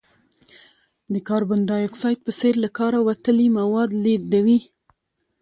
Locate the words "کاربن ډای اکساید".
1.27-2.19